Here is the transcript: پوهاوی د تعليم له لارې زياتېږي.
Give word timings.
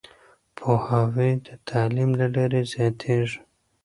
پوهاوی 0.55 1.31
د 1.45 1.47
تعليم 1.69 2.09
له 2.19 2.27
لارې 2.35 2.61
زياتېږي. 2.73 3.39